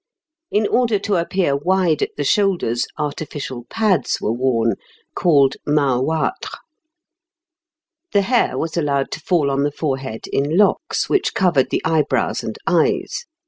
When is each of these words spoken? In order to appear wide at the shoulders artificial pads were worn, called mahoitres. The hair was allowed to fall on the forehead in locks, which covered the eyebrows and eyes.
In 0.49 0.65
order 0.65 0.97
to 0.97 1.17
appear 1.17 1.55
wide 1.55 2.01
at 2.01 2.15
the 2.17 2.23
shoulders 2.23 2.87
artificial 2.97 3.65
pads 3.65 4.17
were 4.19 4.31
worn, 4.33 4.73
called 5.13 5.57
mahoitres. 5.67 6.49
The 8.11 8.23
hair 8.23 8.57
was 8.57 8.75
allowed 8.75 9.11
to 9.11 9.19
fall 9.21 9.51
on 9.51 9.61
the 9.61 9.71
forehead 9.71 10.25
in 10.33 10.57
locks, 10.57 11.07
which 11.07 11.35
covered 11.35 11.69
the 11.69 11.83
eyebrows 11.85 12.43
and 12.43 12.57
eyes. 12.65 13.27